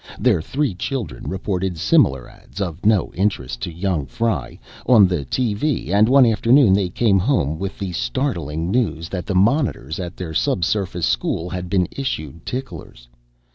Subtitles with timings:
[0.17, 5.89] Their three children reported similar ads, of no interest to young fry, on the TV
[5.91, 10.33] and one afternoon they came home with the startling news that the monitors at their
[10.33, 13.07] subsurface school had been issued ticklers.